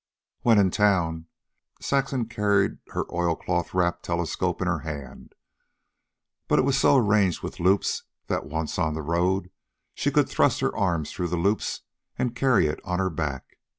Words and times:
When 0.41 0.57
in 0.57 0.71
town, 0.71 1.27
Saxon 1.79 2.25
carried 2.25 2.79
her 2.87 3.03
oilcloth 3.13 3.75
wrapped 3.75 4.01
telescope 4.01 4.59
in 4.59 4.67
her 4.67 4.79
hand; 4.79 5.35
but 6.47 6.57
it 6.57 6.63
was 6.63 6.75
so 6.75 6.95
arranged 6.97 7.43
with 7.43 7.59
loops, 7.59 8.01
that, 8.25 8.47
once 8.47 8.79
on 8.79 8.95
the 8.95 9.03
road, 9.03 9.51
she 9.93 10.09
could 10.09 10.27
thrust 10.27 10.59
her 10.61 10.75
arms 10.75 11.11
through 11.11 11.27
the 11.27 11.37
loops 11.37 11.81
and 12.17 12.35
carry 12.35 12.65
it 12.65 12.79
on 12.83 12.97
her 12.97 13.11
back. 13.11 13.59